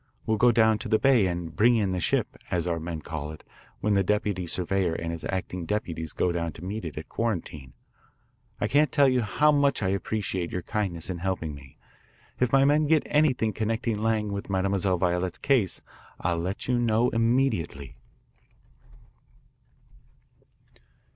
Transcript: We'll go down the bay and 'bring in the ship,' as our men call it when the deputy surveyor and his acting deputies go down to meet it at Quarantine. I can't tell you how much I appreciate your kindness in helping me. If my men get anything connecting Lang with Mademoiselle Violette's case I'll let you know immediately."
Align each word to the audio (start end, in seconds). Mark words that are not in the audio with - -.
We'll 0.25 0.37
go 0.37 0.51
down 0.51 0.79
the 0.83 0.97
bay 0.97 1.27
and 1.27 1.55
'bring 1.55 1.75
in 1.75 1.91
the 1.91 1.99
ship,' 1.99 2.35
as 2.49 2.65
our 2.65 2.79
men 2.79 3.01
call 3.01 3.31
it 3.31 3.43
when 3.81 3.93
the 3.93 4.01
deputy 4.03 4.47
surveyor 4.47 4.95
and 4.95 5.11
his 5.11 5.25
acting 5.25 5.63
deputies 5.67 6.11
go 6.11 6.31
down 6.31 6.53
to 6.53 6.65
meet 6.65 6.85
it 6.85 6.97
at 6.97 7.07
Quarantine. 7.07 7.73
I 8.59 8.67
can't 8.67 8.91
tell 8.91 9.07
you 9.07 9.21
how 9.21 9.51
much 9.51 9.83
I 9.83 9.89
appreciate 9.89 10.51
your 10.51 10.63
kindness 10.63 11.11
in 11.11 11.19
helping 11.19 11.53
me. 11.53 11.77
If 12.39 12.51
my 12.51 12.65
men 12.65 12.87
get 12.87 13.03
anything 13.05 13.53
connecting 13.53 14.01
Lang 14.01 14.31
with 14.31 14.49
Mademoiselle 14.49 14.97
Violette's 14.97 15.37
case 15.37 15.83
I'll 16.19 16.39
let 16.39 16.67
you 16.67 16.79
know 16.79 17.09
immediately." 17.11 17.95